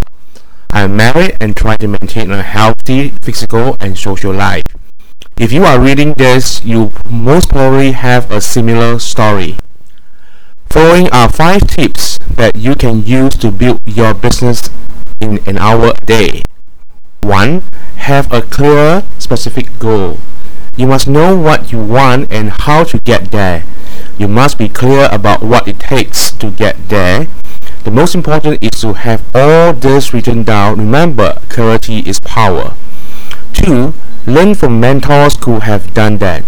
I 0.74 0.84
am 0.84 0.96
married 0.96 1.36
and 1.38 1.54
try 1.54 1.76
to 1.76 1.86
maintain 1.86 2.30
a 2.30 2.42
healthy 2.42 3.10
physical 3.20 3.76
and 3.78 3.98
social 3.98 4.32
life. 4.32 4.64
If 5.38 5.52
you 5.52 5.64
are 5.64 5.78
reading 5.78 6.14
this, 6.14 6.64
you 6.64 6.92
most 7.10 7.50
probably 7.50 7.92
have 7.92 8.30
a 8.30 8.40
similar 8.40 8.98
story. 8.98 9.58
Following 10.70 11.10
are 11.10 11.28
5 11.28 11.66
tips 11.66 12.16
that 12.36 12.56
you 12.56 12.74
can 12.74 13.04
use 13.04 13.36
to 13.36 13.50
build 13.50 13.80
your 13.84 14.14
business 14.14 14.70
in 15.20 15.46
an 15.46 15.58
hour 15.58 15.92
a 15.92 16.06
day. 16.06 16.42
1. 17.20 17.62
Have 17.96 18.32
a 18.32 18.40
clear, 18.40 19.04
specific 19.18 19.78
goal. 19.78 20.20
You 20.74 20.86
must 20.86 21.06
know 21.06 21.36
what 21.36 21.70
you 21.70 21.84
want 21.84 22.32
and 22.32 22.48
how 22.48 22.84
to 22.84 22.98
get 23.04 23.30
there. 23.30 23.64
You 24.16 24.26
must 24.26 24.56
be 24.56 24.70
clear 24.70 25.06
about 25.12 25.42
what 25.42 25.68
it 25.68 25.78
takes 25.78 26.30
to 26.32 26.50
get 26.50 26.88
there 26.88 27.28
the 27.84 27.90
most 27.90 28.14
important 28.14 28.62
is 28.62 28.80
to 28.80 28.92
have 28.92 29.22
all 29.34 29.72
this 29.72 30.14
written 30.14 30.42
down. 30.44 30.78
Remember, 30.78 31.40
clarity 31.48 31.98
is 32.00 32.20
power. 32.20 32.74
2. 33.54 33.92
Learn 34.26 34.54
from 34.54 34.80
mentors 34.80 35.36
who 35.44 35.60
have 35.60 35.92
done 35.92 36.18
that. 36.18 36.44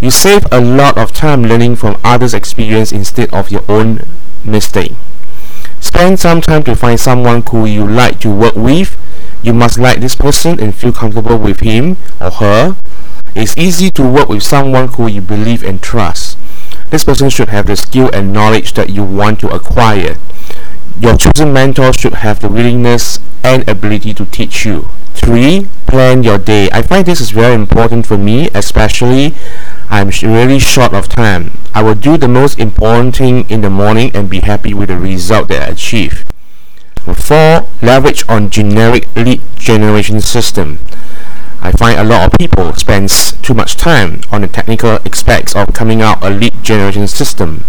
You 0.00 0.10
save 0.10 0.46
a 0.50 0.60
lot 0.60 0.98
of 0.98 1.12
time 1.12 1.44
learning 1.44 1.76
from 1.76 1.96
others' 2.02 2.34
experience 2.34 2.92
instead 2.92 3.32
of 3.32 3.50
your 3.50 3.62
own 3.68 4.00
mistake. 4.44 4.92
Spend 5.80 6.18
some 6.18 6.40
time 6.40 6.62
to 6.64 6.74
find 6.74 6.98
someone 6.98 7.42
who 7.42 7.66
you 7.66 7.86
like 7.86 8.18
to 8.20 8.30
work 8.30 8.56
with. 8.56 8.96
You 9.42 9.52
must 9.52 9.78
like 9.78 10.00
this 10.00 10.14
person 10.14 10.58
and 10.58 10.74
feel 10.74 10.92
comfortable 10.92 11.38
with 11.38 11.60
him 11.60 11.96
or 12.20 12.30
her. 12.30 12.76
It's 13.34 13.56
easy 13.58 13.90
to 13.90 14.02
work 14.02 14.28
with 14.28 14.42
someone 14.42 14.88
who 14.88 15.06
you 15.06 15.20
believe 15.20 15.62
and 15.62 15.82
trust. 15.82 16.31
This 16.92 17.04
person 17.04 17.30
should 17.30 17.48
have 17.48 17.66
the 17.66 17.74
skill 17.74 18.10
and 18.12 18.34
knowledge 18.34 18.74
that 18.74 18.90
you 18.90 19.02
want 19.02 19.40
to 19.40 19.48
acquire. 19.48 20.18
Your 21.00 21.16
chosen 21.16 21.50
mentor 21.50 21.90
should 21.94 22.12
have 22.20 22.40
the 22.40 22.50
willingness 22.50 23.18
and 23.42 23.66
ability 23.66 24.12
to 24.12 24.26
teach 24.26 24.66
you. 24.66 24.90
3. 25.14 25.68
Plan 25.86 26.22
your 26.22 26.36
day. 26.36 26.68
I 26.70 26.82
find 26.82 27.06
this 27.06 27.22
is 27.22 27.30
very 27.30 27.54
important 27.54 28.04
for 28.04 28.18
me, 28.18 28.50
especially 28.52 29.34
I'm 29.88 30.10
really 30.22 30.58
short 30.58 30.92
of 30.92 31.08
time. 31.08 31.52
I 31.74 31.82
will 31.82 31.94
do 31.94 32.18
the 32.18 32.28
most 32.28 32.58
important 32.58 33.16
thing 33.16 33.48
in 33.48 33.62
the 33.62 33.70
morning 33.70 34.14
and 34.14 34.28
be 34.28 34.40
happy 34.40 34.74
with 34.74 34.90
the 34.90 34.98
result 34.98 35.48
that 35.48 35.62
I 35.62 35.72
achieve. 35.72 36.26
4. 37.06 37.66
Leverage 37.80 38.28
on 38.28 38.50
generic 38.50 39.08
lead 39.16 39.40
generation 39.56 40.20
system. 40.20 40.78
I 41.64 41.70
find 41.70 41.96
a 41.96 42.02
lot 42.02 42.26
of 42.26 42.38
people 42.38 42.74
spends 42.74 43.32
too 43.40 43.54
much 43.54 43.76
time 43.76 44.20
on 44.32 44.40
the 44.40 44.48
technical 44.48 44.98
aspects 45.06 45.54
of 45.54 45.72
coming 45.72 46.02
out 46.02 46.22
a 46.22 46.28
lead 46.28 46.64
generation 46.64 47.06
system. 47.06 47.64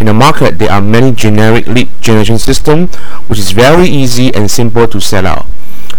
In 0.00 0.06
the 0.06 0.12
market, 0.12 0.58
there 0.58 0.72
are 0.72 0.80
many 0.80 1.12
generic 1.12 1.68
lead 1.68 1.88
generation 2.00 2.38
systems 2.38 2.96
which 3.28 3.38
is 3.38 3.52
very 3.52 3.86
easy 3.86 4.34
and 4.34 4.50
simple 4.50 4.88
to 4.88 5.00
set 5.00 5.24
out. 5.24 5.46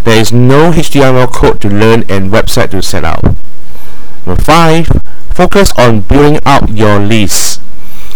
There 0.03 0.19
is 0.19 0.33
no 0.33 0.71
HTML 0.71 1.31
code 1.31 1.61
to 1.61 1.69
learn 1.69 2.03
and 2.09 2.29
website 2.29 2.71
to 2.71 2.81
set 2.81 3.05
out. 3.05 3.23
Number 4.25 4.44
5. 4.44 4.88
Focus 5.33 5.72
on 5.78 6.01
building 6.01 6.39
out 6.45 6.69
your 6.69 6.99
list. 6.99 7.61